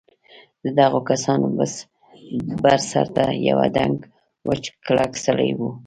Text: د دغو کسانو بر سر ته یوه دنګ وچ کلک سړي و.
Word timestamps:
د 0.63 0.65
دغو 0.79 0.99
کسانو 1.09 1.47
بر 2.63 2.77
سر 2.91 3.05
ته 3.15 3.23
یوه 3.49 3.67
دنګ 3.77 3.97
وچ 4.47 4.63
کلک 4.85 5.11
سړي 5.25 5.49
و. 5.57 5.59